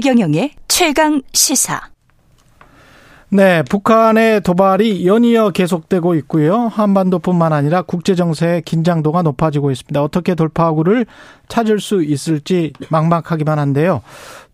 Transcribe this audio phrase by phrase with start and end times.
[0.00, 1.78] 최경영의 최강 시사.
[3.28, 6.56] 네, 북한의 도발이 연이어 계속되고 있고요.
[6.68, 10.02] 한반도뿐만 아니라 국제 정세의 긴장도가 높아지고 있습니다.
[10.02, 11.04] 어떻게 돌파구를
[11.48, 14.00] 찾을 수 있을지 막막하기만 한데요.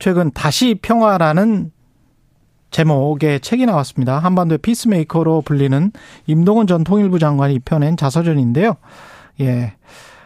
[0.00, 1.70] 최근 다시 평화라는
[2.72, 4.18] 제목의 책이 나왔습니다.
[4.18, 5.93] 한반도의 peacemaker로 불리는
[6.26, 8.74] 임동원 전 통일부 장관이 펴낸 자서전인데요.
[9.43, 9.74] 예.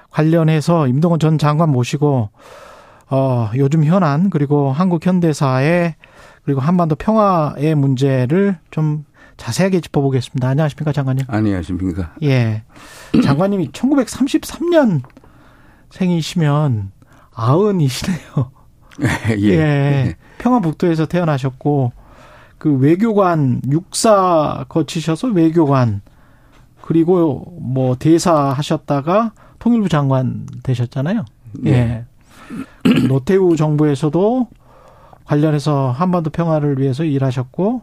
[0.09, 2.31] 관련해서 임동원 전 장관 모시고
[3.11, 5.97] 어, 요즘 현안 그리고 한국 현대사의
[6.45, 9.05] 그리고 한반도 평화의 문제를 좀
[9.37, 10.49] 자세하게 짚어보겠습니다.
[10.49, 11.27] 안녕하십니까, 장관님?
[11.29, 12.15] 안녕하십니까?
[12.23, 12.63] 예.
[13.25, 15.03] 장관님이 1933년
[15.91, 16.93] 생이시면
[17.35, 18.51] 아흔이시네요.
[19.39, 19.49] 예.
[19.49, 20.15] 예.
[20.39, 21.93] 평화북도에서 태어나셨고,
[22.59, 26.03] 그 외교관, 육사 거치셔서 외교관,
[26.83, 31.25] 그리고 뭐 대사 하셨다가 통일부 장관 되셨잖아요.
[31.53, 32.05] 네.
[32.87, 33.07] 예.
[33.09, 34.49] 노태우 정부에서도
[35.25, 37.83] 관련해서 한반도 평화를 위해서 일하셨고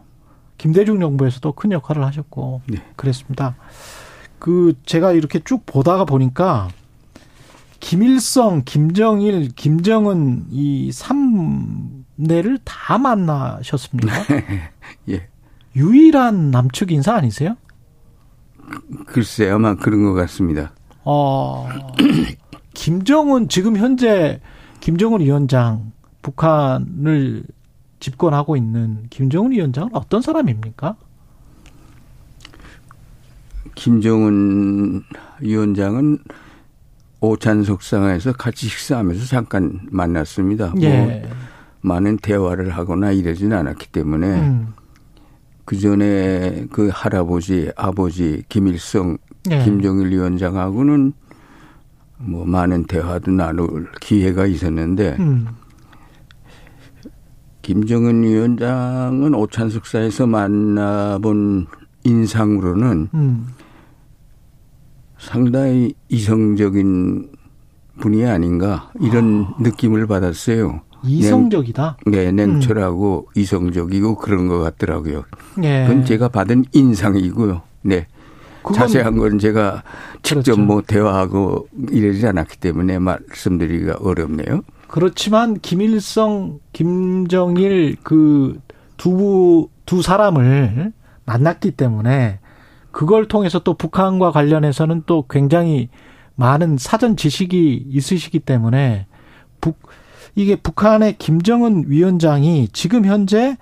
[0.58, 2.82] 김대중 정부에서도 큰 역할을 하셨고 네.
[2.96, 3.56] 그랬습니다.
[4.38, 6.68] 그 제가 이렇게 쭉 보다가 보니까
[7.80, 14.12] 김일성, 김정일, 김정은 이 삼내를 다 만나셨습니다.
[15.10, 15.28] 예.
[15.76, 17.56] 유일한 남측 인사 아니세요?
[19.06, 20.72] 글쎄 아마 그런 것 같습니다.
[21.04, 21.68] 어,
[22.78, 24.40] 김정은 지금 현재
[24.78, 25.90] 김정은 위원장
[26.22, 27.42] 북한을
[27.98, 30.94] 집권하고 있는 김정은 위원장은 어떤 사람입니까?
[33.74, 35.02] 김정은
[35.40, 36.18] 위원장은
[37.20, 40.68] 오찬 속상에서 같이 식사하면서 잠깐 만났습니다.
[40.68, 41.00] 뭐 예.
[41.00, 41.30] 뭐
[41.80, 44.74] 많은 대화를 하거나 이러지는 않았기 때문에 음.
[45.64, 49.18] 그 전에 그 할아버지, 아버지 김일성,
[49.50, 49.64] 예.
[49.64, 51.12] 김정일 위원장하고는
[52.18, 55.46] 뭐 많은 대화도 나눌 기회가 있었는데 음.
[57.62, 61.66] 김정은 위원장은 오찬숙사에서 만나본
[62.04, 63.46] 인상으로는 음.
[65.18, 67.30] 상당히 이성적인
[68.00, 69.56] 분이 아닌가 이런 아.
[69.60, 70.80] 느낌을 받았어요.
[71.04, 71.98] 이성적이다.
[72.06, 73.40] 냉, 네, 냉철하고 음.
[73.40, 75.24] 이성적이고 그런 것 같더라고요.
[75.56, 75.86] 네.
[75.86, 77.62] 그건 제가 받은 인상이고요.
[77.82, 78.06] 네.
[78.74, 79.82] 자세한 건 제가
[80.22, 80.60] 직접 그렇죠.
[80.60, 84.62] 뭐 대화하고 이러지 않았기 때문에 말씀드리기가 어렵네요.
[84.88, 89.68] 그렇지만 김일성, 김정일 그두두
[90.02, 90.92] 사람을
[91.24, 92.40] 만났기 때문에
[92.90, 95.88] 그걸 통해서 또 북한과 관련해서는 또 굉장히
[96.36, 99.06] 많은 사전 지식이 있으시기 때문에
[99.60, 99.78] 북
[100.38, 103.56] 이게 북한의 김정은 위원장이 지금 현재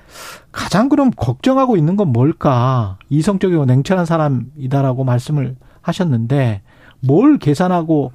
[0.53, 2.99] 가장 그럼 걱정하고 있는 건 뭘까?
[3.09, 6.61] 이성적이고 냉철한 사람이다라고 말씀을 하셨는데
[7.01, 8.13] 뭘 계산하고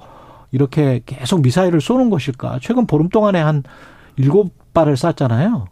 [0.52, 2.60] 이렇게 계속 미사일을 쏘는 것일까?
[2.62, 3.64] 최근 보름 동안에 한
[4.14, 5.64] 일곱 발을 쐈잖아요.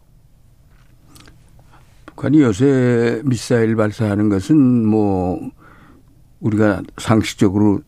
[2.07, 5.39] 북한이 요새 미사일 발사하는 것은 뭐
[6.41, 7.79] 우리가 상식적으로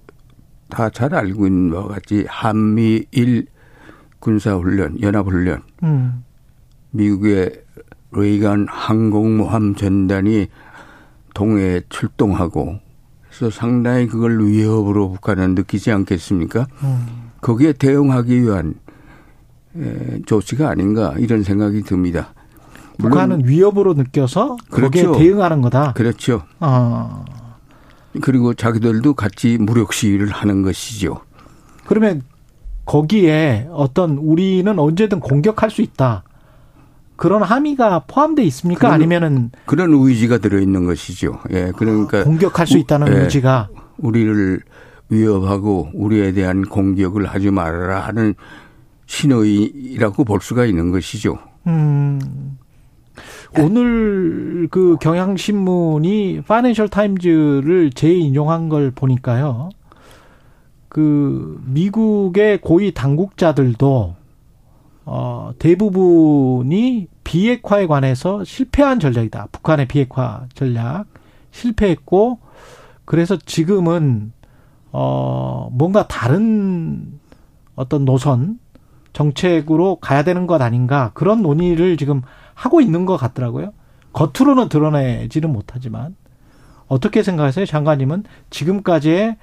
[0.69, 3.47] 다 잘 알고 있는 것 같이 한미일
[4.23, 6.23] 군사훈련, 연합훈련, 음.
[6.91, 7.61] 미국의
[8.11, 10.47] 레이간 항공모함 전단이
[11.33, 12.79] 동해에 출동하고
[13.27, 16.67] 그래서 상당히 그걸 위협으로 북한은 느끼지 않겠습니까?
[16.83, 17.31] 음.
[17.41, 18.75] 거기에 대응하기 위한
[20.25, 22.33] 조치가 아닌가 이런 생각이 듭니다.
[22.99, 25.11] 북한은 위협으로 느껴서 그렇죠.
[25.11, 25.93] 거기에 대응하는 거다.
[25.93, 26.43] 그렇죠.
[26.61, 27.25] 어.
[28.21, 31.19] 그리고 자기들도 같이 무력 시위를 하는 것이죠.
[31.85, 32.21] 그러면
[32.85, 36.23] 거기에 어떤 우리는 언제든 공격할 수 있다.
[37.15, 38.79] 그런 함의가 포함돼 있습니까?
[38.87, 41.39] 그런, 아니면은 그런 의지가 들어 있는 것이죠.
[41.51, 44.61] 예, 그러니까 공격할 수 있다는 우, 예, 의지가 우리를
[45.09, 48.33] 위협하고 우리에 대한 공격을 하지 말아라 하는
[49.05, 51.37] 신호이라고 볼 수가 있는 것이죠.
[51.67, 52.57] 음.
[53.59, 59.69] 오늘 그 경향신문이 파이낸셜 타임즈를 재인용한 걸 보니까요.
[60.93, 64.15] 그 미국의 고위 당국자들도
[65.05, 69.47] 어 대부분이 비핵화에 관해서 실패한 전략이다.
[69.51, 71.05] 북한의 비핵화 전략
[71.49, 72.37] 실패했고
[73.05, 74.33] 그래서 지금은
[74.91, 77.19] 어 뭔가 다른
[77.75, 78.59] 어떤 노선
[79.13, 82.21] 정책으로 가야 되는 것 아닌가 그런 논의를 지금
[82.53, 83.73] 하고 있는 것 같더라고요.
[84.13, 86.15] 겉으로는 드러내지는 못하지만
[86.93, 89.37] 어떻게 생각하세요, 장관님은 지금까지의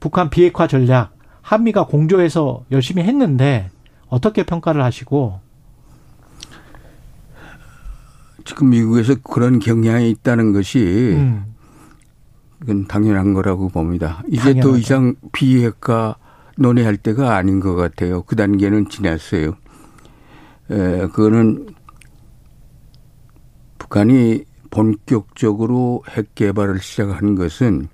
[0.00, 3.70] 북한 비핵화 전략 한미가 공조해서 열심히 했는데
[4.08, 5.40] 어떻게 평가를 하시고
[8.44, 11.54] 지금 미국에서 그런 경향이 있다는 것이 음.
[12.58, 14.22] 그건 당연한 거라고 봅니다.
[14.28, 14.68] 이제 당연하죠.
[14.70, 16.16] 더 이상 비핵화
[16.56, 18.22] 논의할 때가 아닌 것 같아요.
[18.22, 19.56] 그 단계는 지났어요.
[20.70, 21.66] 에, 그거는
[23.78, 27.88] 북한이 본격적으로 핵 개발을 시작한 것은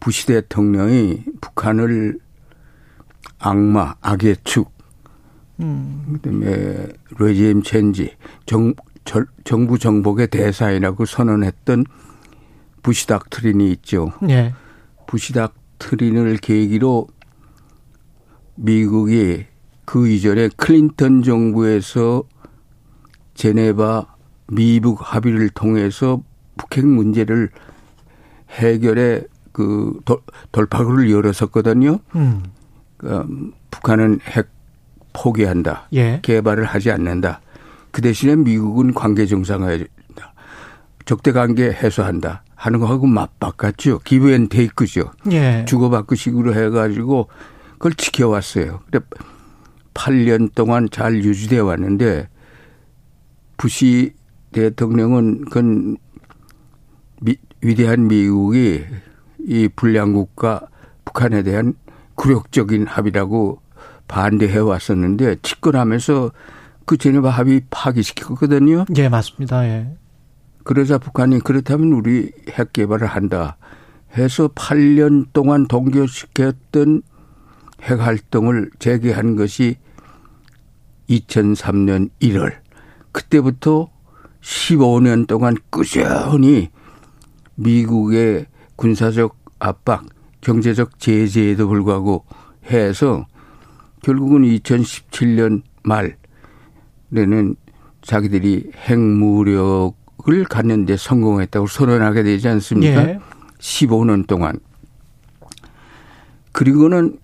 [0.00, 2.18] 부시 대통령이 북한을
[3.38, 4.70] 악마, 악의 축,
[5.60, 6.04] 음.
[6.14, 6.88] 그다음에
[7.18, 8.74] regime change, 정,
[9.04, 11.84] 절, 정부 전복의 대상이라고 선언했던
[12.82, 14.12] 부시 doctrine이 있죠.
[14.28, 14.54] 예.
[15.06, 17.08] 부시 doctrine을 계기로
[18.56, 19.46] 미국이
[19.84, 22.24] 그 이전에 클린턴 정부에서
[23.34, 24.15] 제네바
[24.48, 26.22] 미북 합의를 통해서
[26.56, 27.50] 북핵 문제를
[28.50, 29.22] 해결해
[29.52, 29.98] 그
[30.52, 31.98] 돌파구를 열었었거든요.
[32.14, 32.42] 음.
[32.96, 34.48] 그 북한은 핵
[35.12, 35.88] 포기한다.
[35.94, 36.20] 예.
[36.22, 37.40] 개발을 하지 않는다.
[37.90, 39.86] 그 대신에 미국은 관계 정상화한다.
[41.06, 42.42] 적대 관계 해소한다.
[42.54, 44.00] 하는 거하고 맞바꿨죠.
[44.00, 45.12] 기브앤 테이크죠.
[45.30, 45.64] 예.
[45.66, 47.28] 주고받고 식으로 해가지고
[47.72, 48.80] 그걸 지켜왔어요.
[48.90, 49.04] 근데
[49.94, 52.28] 8년 동안 잘 유지돼 왔는데
[53.56, 54.12] 부시
[54.56, 55.98] 대통령은 그건
[57.20, 58.84] 미, 위대한 미국이
[59.40, 60.68] 이 불량국가
[61.04, 61.74] 북한에 대한
[62.14, 63.60] 굴욕적인 합의라고
[64.08, 66.32] 반대해 왔었는데 집권하면서
[66.86, 68.86] 그 제네바 합의 파기시켰거든요.
[68.96, 69.66] 예, 맞습니다.
[69.66, 69.94] 예.
[70.64, 73.58] 그러자 북한이 그렇다면 우리 핵 개발을 한다
[74.16, 77.02] 해서 8년 동안 동결시켰던
[77.82, 79.76] 핵 활동을 재개한 것이
[81.10, 82.54] 2003년 1월.
[83.12, 83.90] 그때부터
[84.46, 86.70] 15년 동안 꾸준히
[87.56, 88.46] 미국의
[88.76, 90.06] 군사적 압박,
[90.40, 92.24] 경제적 제재에도 불구하고
[92.70, 93.26] 해서
[94.02, 97.56] 결국은 2017년 말에는
[98.02, 103.08] 자기들이 핵무력을 갖는 데 성공했다고 선언하게 되지 않습니까?
[103.08, 103.18] 예.
[103.58, 104.60] 15년 동안.
[106.52, 107.18] 그리고는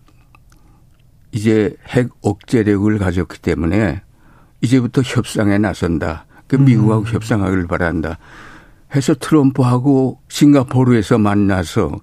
[1.31, 4.03] 이제 핵 억제력을 가졌기 때문에
[4.61, 6.27] 이제부터 협상에 나선다.
[6.53, 7.07] 그 미국하고 음.
[7.07, 8.19] 협상하기를 바란다.
[8.95, 11.99] 해서 트럼프하고 싱가포르에서 만나서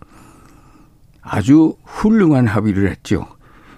[1.22, 3.28] 아주 훌륭한 합의를 했죠.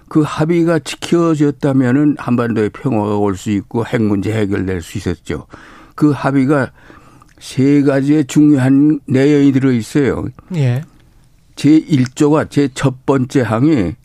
[0.08, 5.46] 그 합의가 지켜졌다면은 한반도에 평화가 올 수 있고 핵 문제 해결될 수 있었죠.
[5.94, 6.72] 그 합의가
[7.38, 10.24] 세 가지의 중요한 내용이 들어 있어요.
[10.54, 10.82] 예.
[11.54, 13.96] 제 1조가 제 첫 번째 항에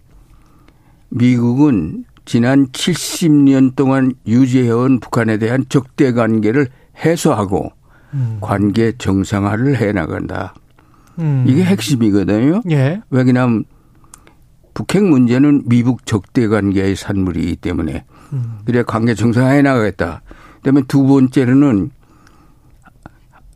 [1.10, 7.72] 미국은 지난 70년 동안 유지해온 북한에 대한 적대 관계를 해소하고
[8.14, 8.40] 음.
[8.42, 10.54] 관계 정상화를 해 나간다.
[11.20, 11.46] 음.
[11.48, 12.64] 이게 핵심이거든요.
[12.70, 13.02] 예.
[13.10, 13.64] 왜냐하면
[14.74, 18.04] 북핵 문제는 미북 적대 관계의 산물이기 때문에
[18.34, 18.60] 음.
[18.66, 20.22] 그래 관계 정상화해 나가겠다.
[20.58, 21.92] 그다음에 두 번째로는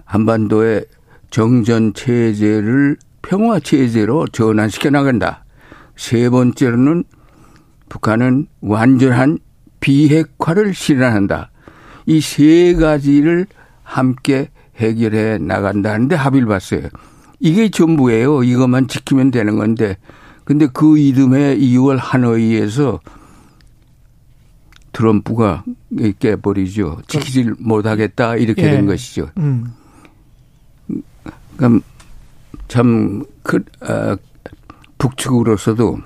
[0.06, 0.86] 한반도의
[1.30, 5.44] 정전 체제를 평화 체제로 전환시켜 나간다.
[5.98, 7.04] 세 번째로는
[7.92, 9.38] 북한은 완전한
[9.82, 11.52] 비핵화를 실현한다.
[12.06, 13.46] 이 세 가지를
[13.84, 16.88] 함께 해결해 나간다는데 합의를 봤어요.
[17.42, 18.44] 이게 전부예요.
[18.44, 19.98] 이것만 지키면 되는 건데.
[20.46, 23.02] 근데 그 이듬해 2월 하노이에서
[24.94, 25.66] 트럼프가
[26.20, 27.02] 깨버리죠.
[27.08, 28.72] 지키질 못하겠다 이렇게 예.
[28.72, 29.30] 된 것이죠.
[29.38, 29.74] 음.
[31.58, 31.82] 그럼
[32.70, 34.16] 참 그, 어,
[34.98, 36.00] 북측으로서도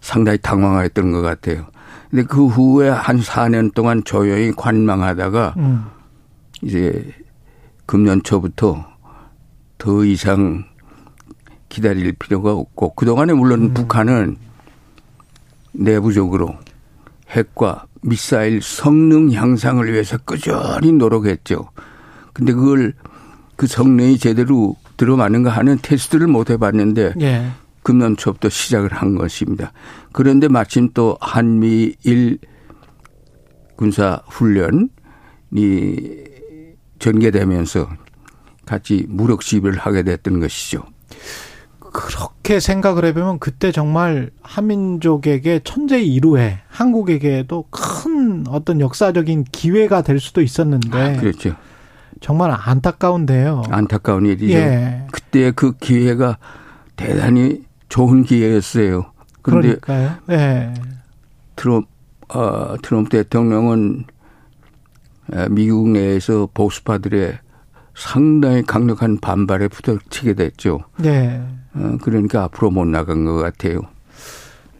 [0.00, 1.66] 상당히 당황했던 것 같아요.
[2.10, 5.86] 근데 그 후에 한 4년 동안 조용히 관망하다가 음.
[6.62, 7.12] 이제
[7.86, 8.86] 금년 초부터
[9.76, 10.64] 더 이상
[11.68, 13.74] 기다릴 필요가 없고 그동안에 물론 음.
[13.74, 14.36] 북한은
[15.72, 16.56] 내부적으로
[17.30, 21.70] 핵과 미사일 성능 향상을 위해서 꾸준히 노력했죠.
[22.32, 22.94] 근데 그걸
[23.56, 27.50] 그 성능이 제대로 들어맞는가 하는 테스트를 못 해봤는데 예.
[27.82, 29.72] 금년 초부터 시작을 한 것입니다.
[30.12, 32.38] 그런데 마침 또 한미일
[33.76, 34.88] 군사 훈련이
[36.98, 37.88] 전개되면서
[38.66, 40.82] 같이 무력 시비를 하게 됐던 것이죠.
[41.78, 50.42] 그렇게 생각을 해보면 그때 정말 한민족에게 천재 이루에 한국에게도 큰 어떤 역사적인 기회가 될 수도
[50.42, 51.56] 있었는데 아, 그렇죠.
[52.20, 53.62] 정말 안타까운데요.
[53.70, 54.52] 안타까운 일이죠.
[54.52, 55.06] 예.
[55.12, 56.38] 그때 그 기회가
[56.96, 59.12] 대단히 좋은 기회였어요.
[59.42, 60.16] 그런데 그러니까요.
[60.30, 60.74] 예.
[61.56, 61.86] 트럼프,
[62.28, 64.04] 어, 트럼프 대통령은
[65.50, 67.38] 미국 내에서 보수파들의
[67.94, 70.80] 상당히 강력한 반발에 부닥치게 됐죠.
[70.98, 71.42] 네.
[71.74, 73.80] 어, 그러니까 앞으로 못 나간 것 같아요.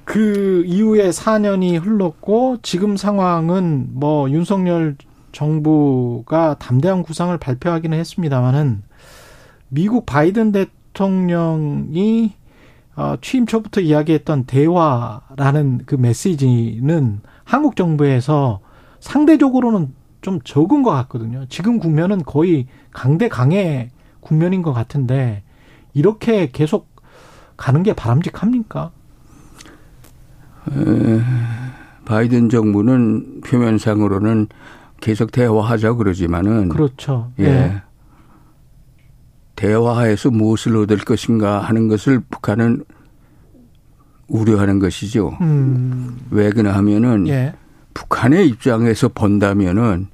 [0.05, 4.97] 그 이후에 4년이 흘렀고 지금 상황은 뭐 윤석열
[5.33, 8.83] 정부가 담대한 구상을 발표하기는 했습니다만은
[9.69, 12.38] 미국 바이든 대통령이
[12.99, 18.59] 어, 취임 초부터 이야기했던 대화라는 그 메시지는 한국 정부에서
[18.99, 21.47] 상대적으로는 좀 적은 것 같거든요.
[21.49, 25.45] 지금 국면은 거의 강대 강의 국면인 것 같은데
[25.95, 26.89] 이렇게 계속
[27.57, 28.91] 가는 게 바람직합니까?
[30.73, 31.21] 에,
[32.05, 34.49] 바이든 정부는 표면상으로는
[35.01, 37.31] 계속 대화하자 그러지만은 그렇죠.
[37.39, 37.45] 예.
[37.45, 37.83] 네.
[39.59, 42.85] 대화해서 무엇을 얻을 것인가 하는 것을 북한은
[44.29, 45.37] 우려하는 것이죠.
[45.41, 46.17] 음.
[46.31, 47.55] 왜 그러냐 하면은 예.
[47.93, 50.07] 북한의 입장에서 본다면은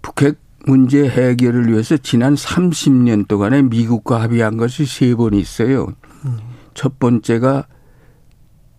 [0.00, 5.88] 북핵 문제 해결을 위해서 지난 30년 동안에 미국과 합의한 것이 세 번 있어요.
[6.24, 6.38] 음.
[6.72, 7.66] 첫 번째가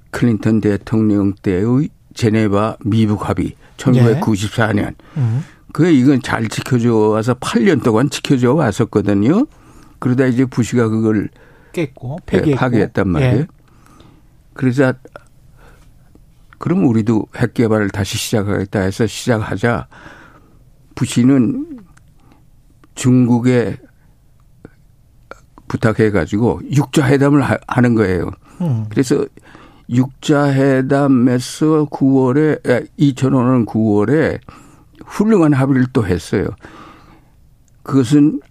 [0.10, 4.80] 클린턴 대통령 때의 제네바 미북 합의 1994년.
[4.88, 4.96] 예.
[5.18, 5.44] 음.
[5.74, 9.46] 그게 이건 잘 지켜져 와서 8년 동안 지켜져 왔었거든요.
[10.00, 11.30] 그러다 이제 부시가 그걸
[11.74, 12.60] 깼고 폐기했고.
[12.60, 13.36] 파괴했단 말이에요.
[13.36, 13.48] 예.
[14.54, 14.94] 그러자
[16.58, 19.88] 그럼 우리도 핵 개발을 다시 시작하겠다 해서 시작하자
[20.96, 21.80] 부시는
[22.96, 23.78] 중국에
[25.68, 28.32] 부탁해 가지고 육자 회담을 하는 거예요.
[28.62, 28.86] 음.
[28.90, 29.24] 그래서
[29.90, 34.40] 육자 회담에서 9월에 2005년 9월에
[35.08, 36.48] 훌륭한 합의를 또 했어요.
[37.84, 38.42] 그것은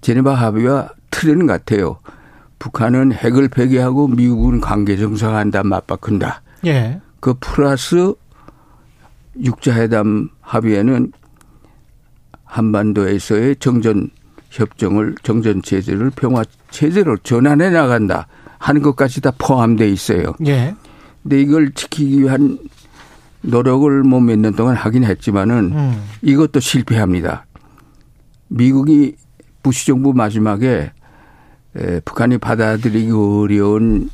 [0.00, 1.98] 제네바 합의와 틀은 같아요.
[2.58, 6.42] 북한은 핵을 폐기하고 미국은 관계 정상화한다 맞바꾼다.
[6.66, 7.00] 예.
[7.20, 8.14] 그 플러스
[9.40, 11.12] 육자회담 합의에는
[12.44, 14.10] 한반도에서의 정전
[14.50, 18.26] 협정을 정전 체제를 평화 체제로 전환해 나간다
[18.58, 20.34] 하는 것까지 다 포함돼 있어요.
[20.46, 20.74] 예.
[21.22, 22.58] 근데 이걸 지키기 위한
[23.42, 26.02] 노력을 뭐 몇 년 동안 하긴 했지만은 음.
[26.22, 27.46] 이것도 실패합니다.
[28.48, 29.16] 미국이
[29.62, 30.92] 부시 정부 마지막에
[31.76, 34.10] 에, 북한이 받아들이기 어려운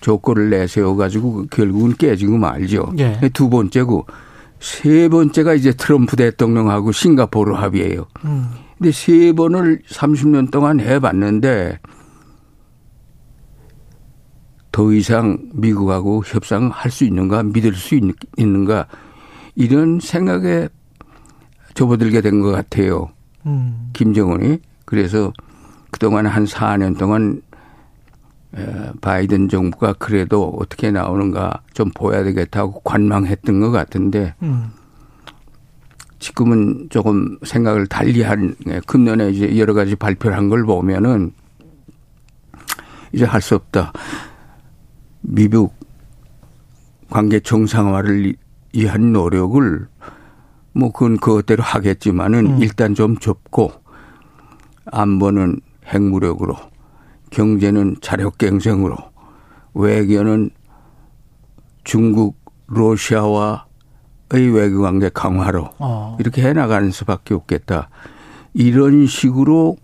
[0.00, 2.92] 조건을 내세워 가지고 결국은 깨지고 말죠.
[2.98, 3.18] 예.
[3.32, 4.06] 두 번째고
[4.60, 8.06] 세 번째가 이제 트럼프 대통령하고 싱가포르 합의예요.
[8.24, 8.48] 음.
[8.78, 11.78] 근데 세 번을 30년 동안 해봤는데
[14.76, 18.02] 더 이상 미국하고 협상할 수 있는가 믿을 수 있,
[18.36, 18.86] 는가
[19.54, 20.68] 이런 생각에
[21.72, 23.08] 접어들게 된 것 같아요.
[23.46, 23.88] 음.
[23.94, 25.32] 김정은이 그래서
[25.90, 27.40] 그동안 한 4년 동안
[29.00, 34.66] 바이든 정부가 그래도 어떻게 나오는가 좀 보여야 되겠다고 관망했던 것 같은데 음.
[36.18, 38.54] 지금은 조금 생각을 달리한
[38.86, 41.32] 금년에 이제 여러 가지 발표를 한 걸 보면은
[43.14, 43.94] 이제 할 수 없다.
[45.28, 45.74] 미국
[47.10, 48.34] 관계 정상화를
[48.72, 49.88] 위한 노력을
[50.72, 52.62] 뭐 그건 그것대로 하겠지만은 음.
[52.62, 53.72] 일단 좀 좁고
[54.86, 56.56] 안보는 핵무력으로
[57.30, 58.96] 경제는 자력 경쟁으로
[59.74, 60.50] 외교는
[61.82, 62.36] 중국
[62.68, 63.64] 러시아와의
[64.52, 66.16] 외교 관계 강화로 어.
[66.20, 67.88] 이렇게 해 나가는 수밖에 없겠다.
[68.54, 69.76] 이런 식으로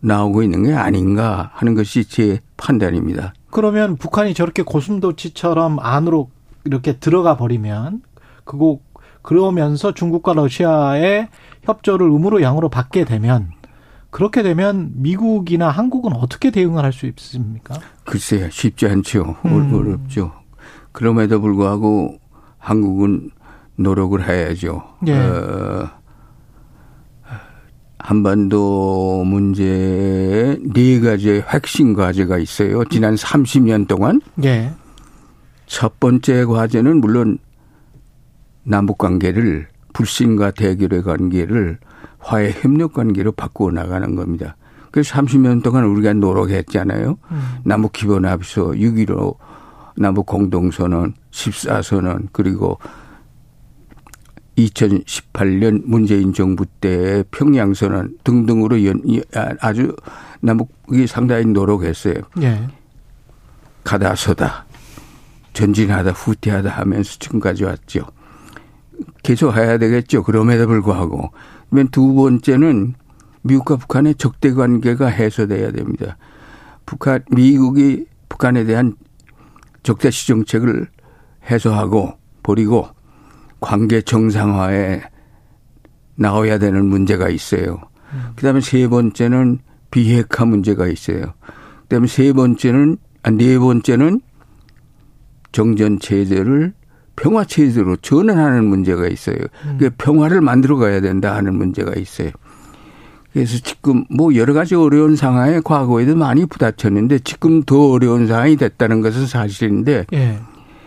[0.00, 3.34] 나오고 있는 게 아닌가 하는 것이 제 판단입니다.
[3.54, 6.28] 그러면 북한이 저렇게 고슴도치처럼 안으로
[6.64, 8.02] 이렇게 들어가 버리면
[8.44, 8.80] 그거
[9.22, 11.28] 그러면서 중국과 러시아의
[11.62, 13.52] 협조를 음으로 양으로 받게 되면
[14.10, 17.76] 그렇게 되면 미국이나 한국은 어떻게 대응을 할 수 있습니까?
[18.04, 19.36] 글쎄요, 쉽지 않죠.
[19.44, 19.72] 음.
[19.72, 20.32] 어렵죠.
[20.90, 22.18] 그럼에도 불구하고
[22.58, 23.30] 한국은
[23.76, 24.82] 노력을 해야죠.
[25.06, 25.12] 예.
[25.12, 25.90] 어,
[28.04, 32.84] 한반도 문제에 네 가지의 핵심 과제가 있어요.
[32.84, 34.20] 지난 30년 동안.
[34.44, 34.72] 예.
[35.64, 37.38] 첫 번째 과제는 물론
[38.62, 41.78] 남북 관계를 불신과 대결의 관계를
[42.18, 44.54] 화해 협력 관계로 바꾸어 나가는 겁니다.
[44.90, 47.16] 그래서 30년 동안 우리가 노력했잖아요.
[47.30, 47.42] 음.
[47.64, 49.34] 남북 기본 합의서 6.15
[49.96, 52.78] 남북 공동선언 14선언 그리고
[54.56, 59.02] 2018년 문재인 정부 때 평양 선언 등등으로 연,
[59.34, 59.94] 아, 아주
[60.40, 62.14] 남북이 상당히 노력했어요.
[62.42, 62.68] 예.
[63.82, 64.66] 가다 서다
[65.52, 68.06] 전진하다 후퇴하다 하면서 지금까지 왔죠.
[69.22, 70.22] 계속 해야 되겠죠.
[70.22, 71.32] 그럼에도 불구하고
[71.90, 72.94] 두 번째는
[73.42, 76.16] 미국과 북한의 적대 관계가 해소돼야 됩니다.
[76.86, 78.94] 북한 미국이 북한에 대한
[79.82, 80.88] 적대시 정책을
[81.50, 82.88] 해소하고 버리고
[83.64, 85.00] 관계 정상화에
[86.16, 87.80] 나와야 되는 문제가 있어요.
[88.36, 89.58] 그다음에 세 번째는
[89.90, 91.32] 비핵화 문제가 있어요.
[91.84, 94.20] 그다음에 세 번째는 아, 네 번째는
[95.50, 96.74] 정전 체제를
[97.16, 99.36] 평화 체제로 전환하는 문제가 있어요.
[99.64, 99.78] 음.
[99.80, 102.30] 그 평화를 만들어 가야 된다 하는 문제가 있어요.
[103.32, 109.00] 그래서 지금 뭐 여러 가지 어려운 상황에 과거에도 많이 부닥쳤는데 지금 더 어려운 상황이 됐다는
[109.00, 110.38] 것은 사실인데 예.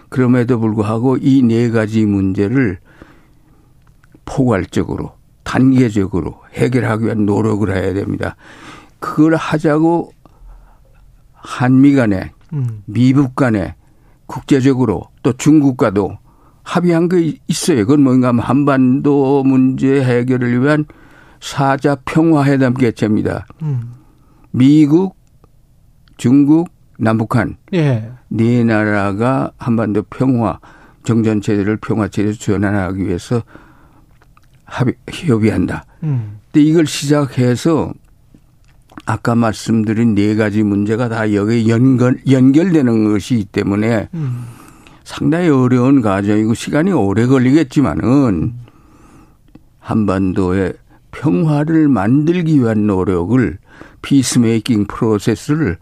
[0.09, 2.79] 그럼에도 불구하고 이 네 가지 문제를
[4.25, 8.35] 포괄적으로 단계적으로 해결하기 위한 노력을 해야 됩니다.
[8.99, 10.11] 그걸 하자고
[11.33, 12.83] 한미 간에 음.
[12.85, 13.75] 미국 간에
[14.25, 16.17] 국제적으로 또 중국과도
[16.63, 17.85] 합의한 게 있어요.
[17.85, 20.85] 그건 뭔가 하면 한반도 문제 해결을 위한
[21.39, 23.45] 사자 평화회담 개최입니다.
[23.61, 23.93] 음.
[24.51, 25.15] 미국,
[26.17, 28.11] 중국, 남북한 예.
[28.29, 30.59] 네 나라가 한반도 평화
[31.03, 33.41] 정전 체제를 평화 체제로 전환하기 위해서
[34.65, 35.85] 합의 협의한다.
[36.03, 36.39] 음.
[36.51, 37.93] 근데 이걸 시작해서
[39.05, 44.45] 아까 말씀드린 네 가지 문제가 다 여기에 연결 연결되는 것이기 때문에 음.
[45.05, 48.53] 상당히 어려운 과정이고 시간이 오래 걸리겠지만은
[49.79, 50.73] 한반도의
[51.11, 53.57] 평화를 만들기 위한 노력을
[54.01, 55.77] 피스메이킹 프로세스를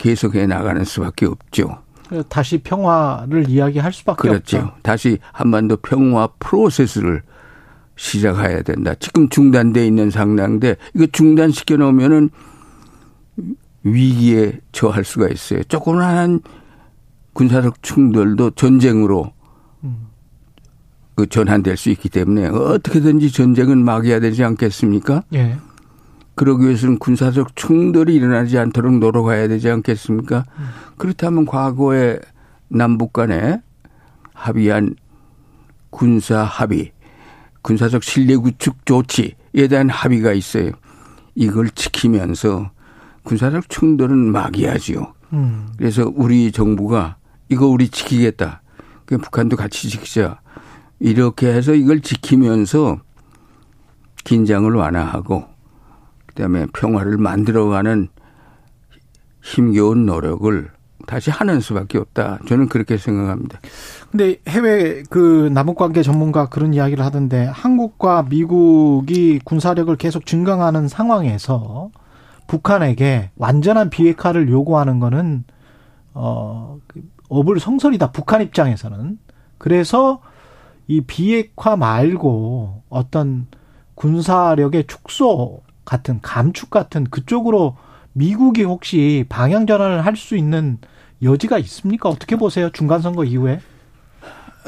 [0.00, 1.82] 계속해 나가는 수밖에 없죠.
[2.30, 4.56] 다시 평화를 이야기할 수밖에 그렇죠.
[4.56, 4.72] 없죠.
[4.82, 7.22] 다시 한반도 평화 프로세스를
[7.96, 8.94] 시작해야 된다.
[8.98, 12.30] 지금 중단돼 있는 상황인데 이거 중단시켜 놓으면은
[13.82, 15.62] 위기에 처할 수가 있어요.
[15.64, 16.40] 조그만한
[17.34, 19.32] 군사적 충돌도 전쟁으로
[21.14, 25.24] 그 전환될 수 있기 때문에 어떻게든지 전쟁은 막아야 되지 않겠습니까?
[25.34, 25.58] 예.
[26.40, 30.46] 그러기 위해서는 군사적 충돌이 일어나지 않도록 노력해야 되지 않겠습니까?
[30.58, 30.68] 음.
[30.96, 32.18] 그렇다면 과거에
[32.68, 33.60] 남북 간에
[34.32, 34.94] 합의한
[35.90, 36.92] 군사 합의,
[37.60, 40.70] 군사적 신뢰 구축 조치에 대한 합의가 있어요.
[41.34, 42.70] 이걸 지키면서
[43.24, 45.12] 군사적 충돌은 막아야지요.
[45.34, 45.68] 음.
[45.76, 47.16] 그래서 우리 정부가
[47.50, 48.62] 이거 우리 지키겠다.
[49.04, 50.40] 그 북한도 같이 지키자.
[51.00, 52.98] 이렇게 해서 이걸 지키면서
[54.24, 55.59] 긴장을 완화하고
[56.40, 58.08] 그다음에 평화를 만들어가는
[59.42, 60.70] 힘겨운 노력을
[61.06, 62.38] 다시 하는 수밖에 없다.
[62.46, 63.60] 저는 그렇게 생각합니다.
[64.10, 71.90] 근데 해외 그 남북 관계 전문가 그런 이야기를 하던데 한국과 미국이 군사력을 계속 증강하는 상황에서
[72.46, 75.44] 북한에게 완전한 비핵화를 요구하는 거는
[76.14, 78.12] 어그 어불성설이다.
[78.12, 79.18] 북한 입장에서는.
[79.58, 80.20] 그래서
[80.86, 83.46] 이 비핵화 말고 어떤
[83.94, 87.76] 군사력의 축소 같은 감축 같은 그쪽으로
[88.12, 90.78] 미국이 혹시 방향 전환을 할 수 있는
[91.20, 92.08] 여지가 있습니까?
[92.08, 92.70] 어떻게 보세요?
[92.70, 93.60] 중간 선거 이후에?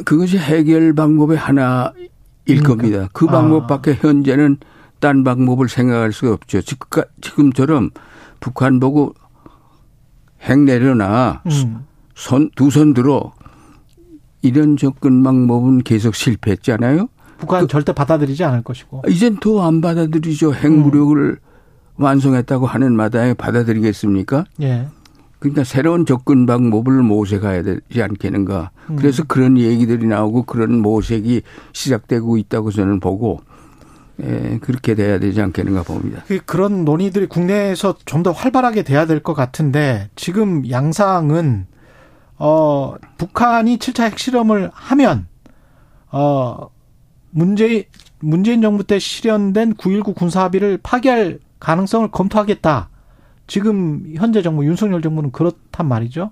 [0.05, 1.93] 그것이 해결 방법의 하나일
[2.45, 2.69] 그러니까.
[2.69, 3.09] 겁니다.
[3.13, 3.95] 그 방법밖에 아.
[4.01, 4.57] 현재는
[4.99, 6.61] 딴 방법을 생각할 수가 없죠.
[7.21, 7.91] 지금처럼
[8.41, 9.15] 북한 보고
[10.41, 11.87] 핵 내려놔 음.
[12.17, 13.33] 손두 손 들어
[14.43, 17.07] 이런 접근 방법은 계속 실패했잖아요.
[17.43, 19.03] 북한 그, 절대 받아들이지 않을 것이고.
[19.09, 20.55] 이젠 더 안 받아들이죠.
[20.55, 21.37] 핵 무력을 음.
[21.97, 24.45] 완성했다고 하는 마당에 받아들이겠습니까?
[24.63, 24.87] 예.
[25.39, 28.71] 그러니까 새로운 접근 방법을 모색해야 되지 않겠는가.
[28.91, 28.97] 음.
[28.97, 33.41] 그래서 그런 얘기들이 나오고 그런 모색이 시작되고 있다고 저는 보고
[34.23, 36.23] 예, 그렇게 돼야 되지 않겠는가 봅니다.
[36.29, 41.67] 그 그런 논의들이 국내에서 좀 더 활발하게 돼야 될 것 같은데 지금 양상은
[42.39, 45.27] 어, 북한이 7차 핵실험을 하면,
[46.11, 46.69] 어,
[47.33, 47.85] 문재인,
[48.21, 52.89] 문재인 정부 때 실현된 9.19 군사합의를 파기할 가능성을 검토하겠다.
[53.47, 56.31] 지금 현재 정부, 윤석열 정부는 그렇단 말이죠.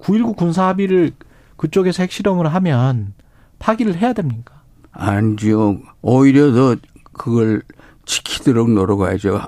[0.00, 1.12] 9.19 군사합의를
[1.56, 3.14] 그쪽에서 핵실험을 하면
[3.58, 4.54] 파기를 해야 됩니까?
[4.92, 5.78] 아니죠.
[6.02, 6.76] 오히려 더
[7.12, 7.62] 그걸
[8.04, 9.40] 지키도록 노력해야죠.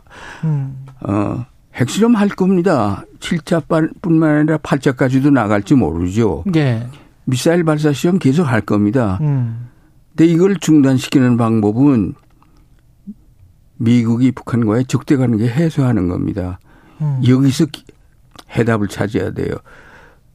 [0.45, 0.87] 음.
[1.01, 3.05] 어, 핵실험 할 겁니다.
[3.21, 6.45] 7차뿐만 아니라 8차까지도 나갈지 모르죠.
[6.47, 6.87] 네.
[7.25, 9.19] 미사일 발사 시험 계속 할 겁니다.
[9.21, 9.68] 음.
[10.19, 12.15] 근데 이걸 중단시키는 방법은
[13.77, 16.59] 미국이 북한과의 적대 관계 해소하는 겁니다.
[17.01, 17.23] 음.
[17.25, 17.67] 여기서
[18.51, 19.55] 해답을 찾아야 돼요.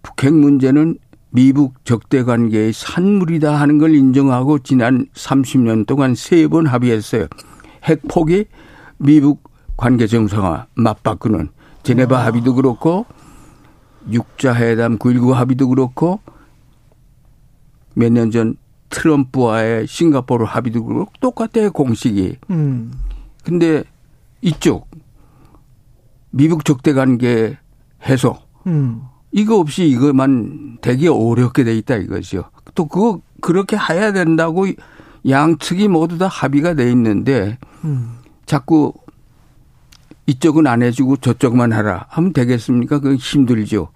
[0.01, 0.97] 북핵 문제는
[1.31, 7.27] 미국 적대 관계의 산물이다 하는 걸 인정하고 지난 30년 동안 세 번 합의했어요.
[7.83, 8.45] 핵 포기,
[8.97, 9.43] 미국
[9.75, 11.49] 관계 정상화 맞바꾸는
[11.83, 12.25] 제네바 와.
[12.27, 13.05] 합의도 그렇고
[14.09, 16.21] 육자 회담 9.19 합의도 그렇고
[17.95, 18.55] 몇 년 전
[18.93, 22.37] 트럼프와의 싱가포르 합의도 그렇고 똑같아요 공식이.
[22.51, 22.93] 음.
[23.43, 23.83] 근데
[24.41, 24.87] 이쪽
[26.29, 27.57] 미국 적대 관계
[28.07, 29.01] 해소 음.
[29.31, 32.45] 이거 없이 이것만 되게 어렵게 돼 있다 이거죠.
[32.75, 34.67] 또 그거 그렇게 해야 된다고
[35.27, 38.17] 양측이 모두 다 합의가 돼 있는데 음.
[38.45, 38.93] 자꾸
[40.27, 42.99] 이쪽은 안 해주고 저쪽만 하라 하면 되겠습니까?
[42.99, 43.89] 그건 힘들죠.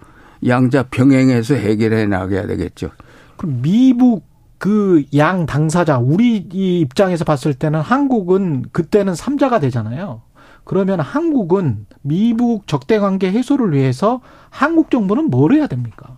[0.45, 2.89] 양자 병행해서 해결해 나가야 되겠죠.
[3.37, 4.25] 그럼 미국
[4.57, 10.21] 그 양 당사자 우리 입장에서 봤을 때는 한국은 그때는 삼자가 되잖아요.
[10.63, 16.17] 그러면 한국은 미국 적대 관계 해소를 위해서 한국 정부는 뭘 해야 됩니까?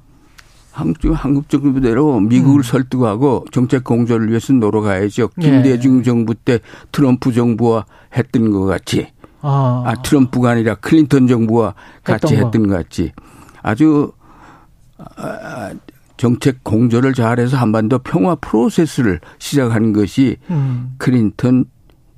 [0.71, 2.63] 한국 한국 정부대로 미국을 음.
[2.63, 5.29] 설득하고 정책 공조를 위해서 놀아가야죠.
[5.39, 6.03] 김대중 예.
[6.03, 6.59] 정부 때
[6.91, 9.07] 트럼프 정부와 했던 것 같이.
[9.41, 13.11] 아, 아 트럼프가 아니라 클린턴 정부와 같이 했던, 했던 것 같이.
[13.61, 14.13] 아주
[14.97, 15.71] 아,
[16.19, 20.95] 정책 공조를 잘해서 한반도 평화 프로세스를 시작한 것이 음.
[20.97, 21.63] 클린턴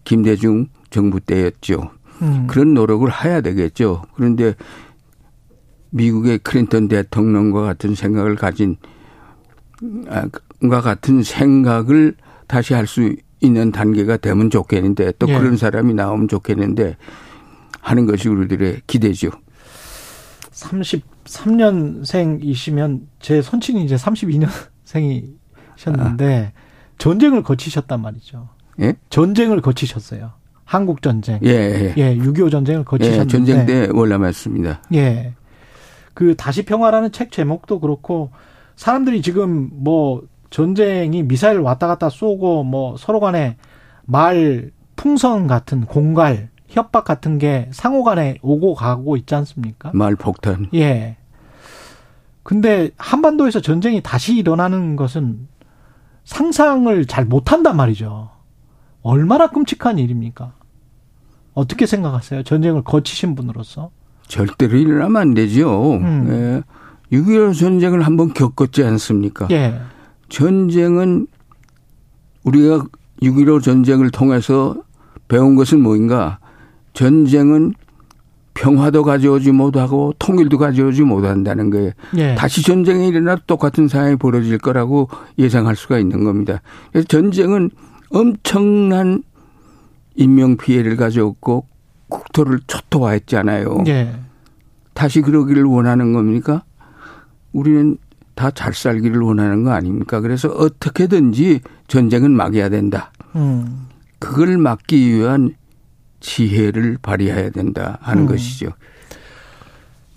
[0.06, 1.92] 김대중 정부 때였죠.
[2.24, 2.48] 음.
[2.48, 4.02] 그런 노력을 해야 되겠죠.
[4.16, 4.56] 그런데
[5.92, 8.76] 미국의 클린턴 대통령과 같은 생각을 가진
[10.10, 10.28] 아,
[10.68, 12.16] 과 같은 생각을
[12.48, 15.38] 다시 할 수 있는 단계가 되면 좋겠는데 또 예.
[15.38, 16.98] 그런 사람이 나오면 좋겠는데
[17.82, 19.30] 하는 것이 우리들의 기대죠.
[20.62, 26.52] 33년생이시면 제 손친이 이제 32년생이셨는데 아.
[26.98, 28.48] 전쟁을 거치셨단 말이죠.
[28.80, 28.94] 예?
[29.10, 30.32] 전쟁을 거치셨어요.
[30.64, 31.40] 한국 전쟁.
[31.44, 31.94] 예, 예.
[31.98, 33.24] 예, 6.25 전쟁을 거치셨는데.
[33.24, 34.84] 예, 전쟁 때 월남했습니다.
[34.94, 35.34] 예.
[36.14, 38.30] 그 다시 평화라는 책 제목도 그렇고
[38.76, 43.58] 사람들이 지금 뭐 전쟁이 미사일 왔다 갔다 쏘고 뭐 서로 간에
[44.04, 49.92] 말 풍선 같은 공갈 협박 같은 게 상호 간에 오고 가고 있지 않습니까?
[49.94, 50.68] 말 폭탄.
[50.74, 51.18] 예.
[52.44, 55.48] 근데 한반도에서 전쟁이 다시 일어나는 것은
[56.24, 58.30] 상상을 잘 못한단 말이죠.
[59.04, 60.54] 얼마나 끔찍한 일입니까?
[61.54, 62.44] 어떻게 생각하세요?
[62.44, 63.92] 전쟁을 거치신 분으로서?
[64.28, 65.96] 절대로 일어나면 안 되죠.
[65.96, 66.64] 음.
[67.12, 67.18] 예.
[67.18, 69.48] 6.25 전쟁을 한번 겪었지 않습니까?
[69.52, 69.82] 예.
[70.30, 71.28] 전쟁은
[72.44, 72.86] 우리가
[73.22, 74.78] 6.15 전쟁을 통해서
[75.28, 76.40] 배운 것은 뭐인가?
[76.94, 77.74] 전쟁은
[78.54, 81.92] 평화도 가져오지 못하고 통일도 가져오지 못한다는 거예요.
[82.18, 82.36] 예.
[82.36, 86.62] 다시 전쟁이 일어나도 똑같은 상황이 벌어질 거라고 예상할 수가 있는 겁니다.
[86.92, 87.70] 그래서 전쟁은
[88.12, 89.24] 엄청난
[90.16, 91.66] 인명 피해를 가져왔고
[92.10, 93.86] 국토를 초토화했잖아요.
[93.88, 94.14] 예.
[94.94, 96.64] 다시 그러기를 원하는 겁니까?
[97.54, 97.98] 우리는
[98.36, 100.20] 다 잘 살기를 원하는 거 아닙니까?
[100.20, 103.12] 그래서 어떻게든지 전쟁은 막아야 된다.
[103.36, 103.88] 음.
[104.20, 105.54] 그걸 막기 위한
[106.22, 108.28] 지혜를 발휘해야 된다 하는 음.
[108.28, 108.72] 것이죠.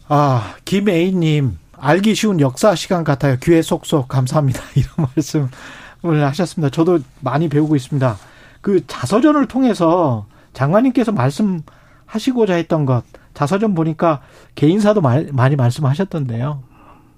[0.06, 3.36] 아, 김애인님, 알기 쉬운 역사 시간 같아요.
[3.42, 4.60] 귀에 쏙쏙 감사합니다.
[4.76, 6.70] 이런 말씀을 하셨습니다.
[6.70, 8.16] 저도 많이 배우고 있습니다.
[8.60, 13.02] 그 자서전을 통해서 장관님께서 말씀하시고자 했던 것,
[13.34, 14.20] 자서전 보니까
[14.54, 16.62] 개인사도 많이 말씀하셨던데요.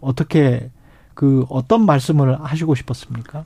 [0.01, 0.71] 어떻게
[1.15, 3.45] 그 어떤 말씀을 하시고 싶었습니까?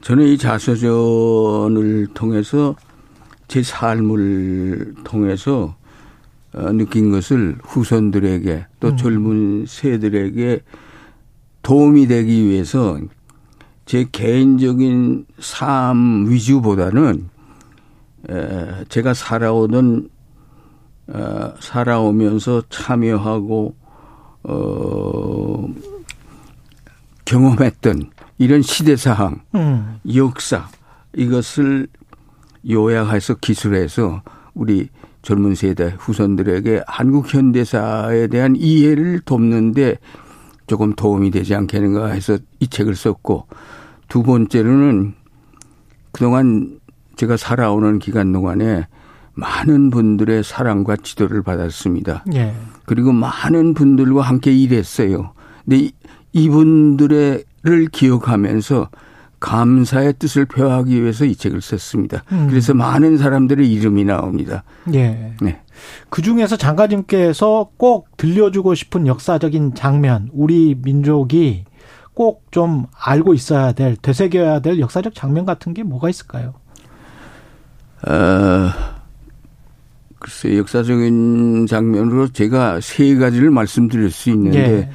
[0.00, 2.76] 저는 이 자서전을 통해서
[3.48, 5.76] 제 삶을 통해서
[6.52, 8.96] 어, 느낀 것을 후손들에게 또 음.
[8.96, 10.60] 젊은 세들에게
[11.62, 12.98] 도움이 되기 위해서
[13.84, 17.28] 제 개인적인 삶 위주보다는
[18.88, 20.08] 제가 살아오던
[21.08, 23.76] 어, 살아오면서 참여하고
[24.42, 25.68] 어
[27.24, 30.00] 경험했던 이런 시대 사항, 음.
[30.14, 30.68] 역사
[31.14, 31.88] 이것을
[32.68, 34.22] 요약해서 기술해서
[34.54, 34.88] 우리
[35.22, 39.98] 젊은 세대 후손들에게 한국 현대사에 대한 이해를 돕는데
[40.66, 43.46] 조금 도움이 되지 않겠는가 해서 이 책을 썼고
[44.08, 45.14] 두 번째로는
[46.12, 46.80] 그동안
[47.16, 48.86] 제가 살아오는 기간 동안에
[49.34, 52.24] 많은 분들의 사랑과 지도를 받았습니다.
[52.34, 52.54] 예.
[52.84, 55.32] 그리고 많은 분들과 함께 일했어요.
[55.64, 55.90] 근데
[56.32, 57.44] 이분들을
[57.92, 58.88] 기억하면서
[59.40, 62.24] 감사의 뜻을 표하기 위해서 이 책을 썼습니다.
[62.32, 62.46] 음.
[62.48, 64.64] 그래서 많은 사람들의 이름이 나옵니다.
[64.94, 65.34] 예.
[65.40, 65.60] 네.
[66.08, 71.64] 그 중에서 장관님께서 꼭 들려주고 싶은 역사적인 장면, 우리 민족이
[72.14, 76.54] 꼭 좀 알고 있어야 될, 되새겨야 될 역사적 장면 같은 게 뭐가 있을까요?
[78.08, 78.70] 어,
[80.18, 84.90] 글쎄, 역사적인 장면으로 제가 세 가지를 말씀드릴 수 있는데, 예.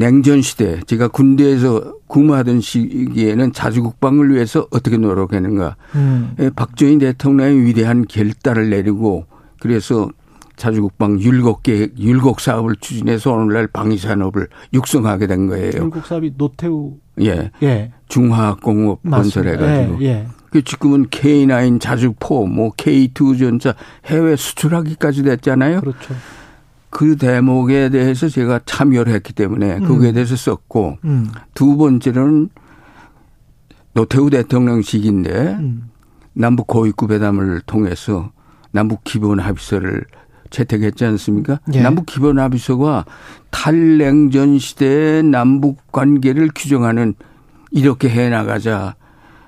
[0.00, 5.76] 냉전 시대 제가 군대에서 근무하던 시기에는 자주국방을 위해서 어떻게 노력했는가.
[5.94, 6.34] 음.
[6.40, 9.26] 예, 박정희 대통령의 위대한 결단을 내리고
[9.60, 10.08] 그래서
[10.56, 15.72] 자주국방 율곡 계획, 율곡 사업을 추진해서 오늘날 방위 산업을 육성하게 된 거예요.
[15.74, 17.92] 율곡 사업이 노태우 예, 예.
[18.08, 20.02] 중화공업 건설해가지고.
[20.02, 20.26] 예, 예.
[20.50, 23.74] 그 지금은 K9 자주포, 뭐 K2 전차
[24.06, 25.80] 해외 수출하기까지 됐잖아요.
[25.80, 26.14] 그렇죠.
[26.90, 30.14] 그 대목에 대해서 제가 참여를 했기 때문에 거기에 음.
[30.14, 31.30] 대해서 썼고 음.
[31.54, 32.50] 두 번째는
[33.94, 35.90] 노태우 대통령 시기인데 음.
[36.32, 38.32] 남북 고위급 회담을 통해서
[38.72, 40.04] 남북 기본 합의서를
[40.50, 41.60] 채택했지 않습니까?
[41.74, 41.80] 예.
[41.80, 43.04] 남북 기본 합의서가
[43.50, 47.14] 탈냉전 시대의 남북 관계를 규정하는
[47.70, 48.96] 이렇게 해 나가자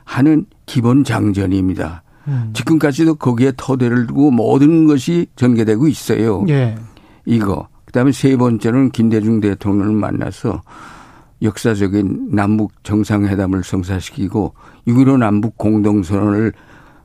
[0.04, 2.02] 하는 기본 장전입니다.
[2.28, 2.50] 음.
[2.52, 6.44] 지금까지도 거기에 토대를 두고 모든 것이 전개되고 있어요.
[6.48, 6.76] 예.
[7.24, 7.68] 이거.
[7.84, 10.62] 그다음에 세 번째는 김대중 대통령을 만나서
[11.42, 14.54] 역사적인 남북 정상회담을 성사시키고
[14.86, 16.52] 6.15 남북 공동선언을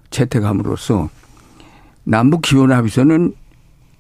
[0.10, 1.10] 채택함으로써
[2.04, 3.34] 남북 기원 합의서는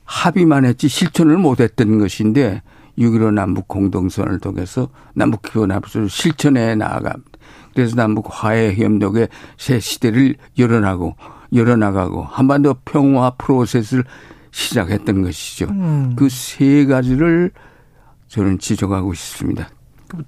[0.06, 2.62] 합의만 했지 실천을 못했던 것인데
[2.98, 7.32] 6.15 남북 공동선언을 통해서 남북 기원 합의서를 실천해 나아갑니다.
[7.74, 9.28] 그래서 남북 화해 협력의
[9.58, 11.16] 새 시대를 열어나고
[11.54, 14.04] 열어나가고 한반도 평화 프로세스를
[14.52, 15.66] 시작했던 것이죠.
[15.70, 16.16] 음.
[16.16, 17.52] 그세 가지를
[18.28, 19.68] 저는 지적하고 있습니다.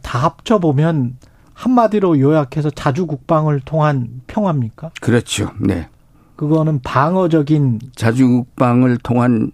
[0.01, 1.17] 다 합쳐 보면
[1.53, 4.91] 한마디로 요약해서 자주 국방을 통한 평화입니까?
[5.01, 5.51] 그렇죠.
[5.60, 5.89] 네.
[6.36, 9.51] 그거는 방어적인 자주 국방을 통한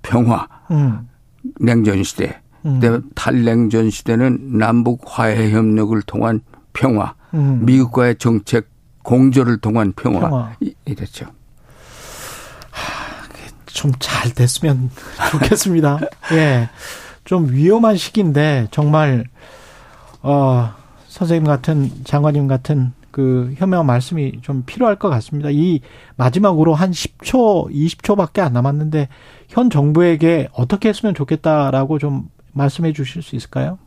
[0.00, 0.48] 평화.
[0.70, 1.08] 음.
[1.60, 2.40] 냉전 시대.
[2.64, 2.80] 음.
[3.14, 6.40] 탈냉전 시대는 남북 화해 협력을 통한
[6.72, 7.14] 평화.
[7.34, 7.64] 음.
[7.64, 8.70] 미국과의 정책
[9.02, 10.20] 공조를 통한 평화.
[10.20, 10.52] 평화.
[10.86, 11.26] 이랬죠.
[13.72, 14.90] 좀 잘 됐으면
[15.32, 16.00] 좋겠습니다.
[16.32, 16.68] 예.
[17.24, 19.24] 좀 위험한 시기인데 정말
[20.22, 20.72] 어
[21.08, 25.50] 선생님 같은 장관님 같은 그 현명한 말씀이 좀 필요할 것 같습니다.
[25.50, 25.80] 이
[26.16, 29.08] 마지막으로 한 10초, 20초밖에 안 남았는데
[29.48, 33.78] 현 정부에게 어떻게 했으면 좋겠다라고 좀 말씀해 주실 수 있을까요?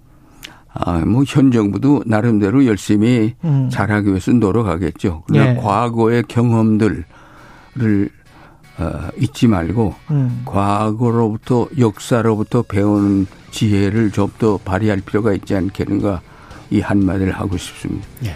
[0.77, 3.69] 아, 뭐, 현 정부도 나름대로 열심히 음.
[3.71, 5.23] 잘하기 위해서 노력하겠죠.
[5.27, 5.59] 그러나 네.
[5.59, 7.05] 과거의 경험들을
[8.77, 10.41] 어, 잊지 말고 음.
[10.45, 16.21] 과거로부터 역사로부터 배우는 지혜를 좀 더 발휘할 필요가 있지 않겠는가
[16.69, 18.05] 이 한마디를 하고 싶습니다.
[18.25, 18.35] 예.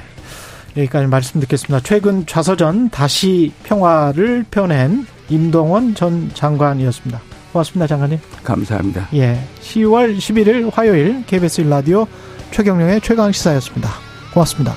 [0.78, 1.82] 여기까지 말씀 듣겠습니다.
[1.84, 7.20] 최근 좌서전 다시 평화를 펴낸 임동원 전 장관이었습니다.
[7.52, 8.20] 고맙습니다, 장관님.
[8.44, 9.10] 감사합니다.
[9.16, 9.44] 예.
[9.62, 12.08] 10월 11일 화요일 KBS 1라디오
[12.52, 13.90] 최경령의 최강 시사였습니다.
[14.34, 14.74] 고맙습니다.